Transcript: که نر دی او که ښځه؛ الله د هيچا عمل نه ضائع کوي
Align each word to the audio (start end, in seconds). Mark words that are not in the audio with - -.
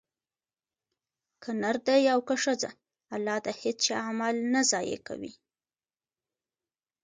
که 1.41 1.49
نر 1.61 1.75
دی 1.87 2.01
او 2.13 2.19
که 2.27 2.35
ښځه؛ 2.43 2.69
الله 3.15 3.37
د 3.45 3.47
هيچا 3.61 3.97
عمل 4.09 4.35
نه 4.53 4.61
ضائع 4.71 4.99
کوي 5.07 5.33